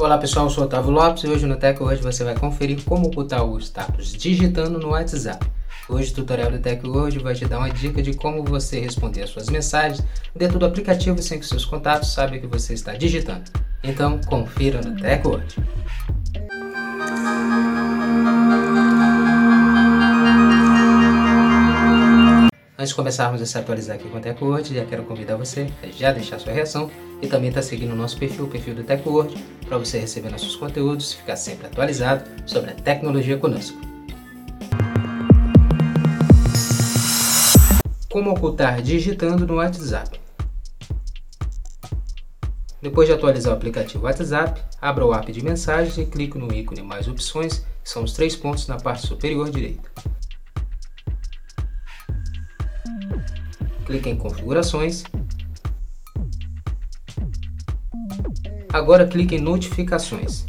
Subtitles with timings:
[0.00, 3.08] Olá pessoal, eu sou Otávio Lopes e hoje no Tech Hoje você vai conferir como
[3.08, 5.46] ocultar o status digitando no WhatsApp.
[5.90, 9.24] Hoje o tutorial do Tech Hoje vai te dar uma dica de como você responder
[9.24, 10.02] as suas mensagens
[10.34, 13.44] dentro do aplicativo sem que seus contatos saibam que você está digitando.
[13.84, 15.58] Então confira no Tech Hoje.
[22.80, 25.86] Antes de começarmos a se atualizar aqui com o TechWord, já quero convidar você a
[25.88, 26.90] já deixar sua reação
[27.20, 29.36] e também estar tá seguindo o nosso perfil, o perfil do TechWord,
[29.68, 33.78] para você receber nossos conteúdos e ficar sempre atualizado sobre a tecnologia conosco.
[38.10, 40.18] Como ocultar digitando no WhatsApp?
[42.80, 46.80] Depois de atualizar o aplicativo WhatsApp, abra o app de mensagens e clique no ícone
[46.80, 50.09] Mais Opções, que são os três pontos na parte superior direita.
[53.90, 55.02] Clique em Configurações.
[58.72, 60.46] Agora clique em Notificações.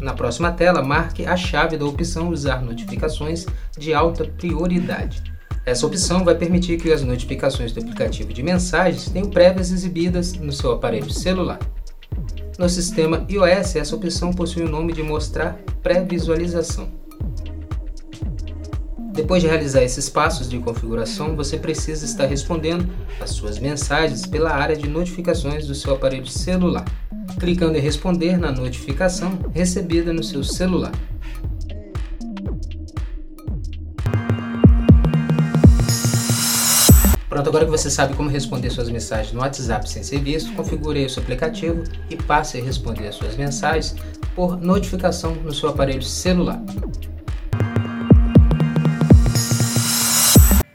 [0.00, 5.24] Na próxima tela, marque a chave da opção Usar notificações de alta prioridade.
[5.66, 10.52] Essa opção vai permitir que as notificações do aplicativo de mensagens tenham prévias exibidas no
[10.52, 11.58] seu aparelho celular.
[12.56, 17.03] No sistema iOS, essa opção possui o nome de Mostrar Pré-visualização.
[19.14, 24.50] Depois de realizar esses passos de configuração, você precisa estar respondendo às suas mensagens pela
[24.50, 26.84] área de notificações do seu aparelho celular,
[27.38, 30.90] clicando em responder na notificação recebida no seu celular.
[37.28, 41.04] Pronto, agora que você sabe como responder suas mensagens no WhatsApp sem ser visto, configure
[41.04, 43.94] o seu aplicativo e passe a responder as suas mensagens
[44.34, 46.60] por notificação no seu aparelho celular.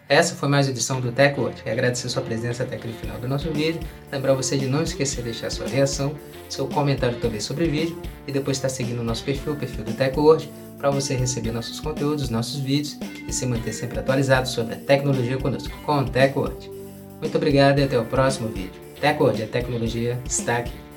[0.10, 1.62] Essa foi mais uma edição do TechWord.
[1.70, 3.80] Agradecer sua presença até aqui no final do nosso vídeo.
[4.12, 6.16] Lembrar você de não esquecer de deixar sua reação,
[6.50, 9.84] seu comentário também sobre o vídeo e depois estar seguindo o nosso perfil, o perfil
[9.84, 10.50] do TechWord,
[10.80, 15.38] para você receber nossos conteúdos, nossos vídeos e se manter sempre atualizado sobre a tecnologia
[15.38, 16.72] conosco com o TechWord.
[17.22, 18.82] Muito obrigado e até o próximo vídeo.
[19.00, 20.89] TechWord, a tecnologia está aqui.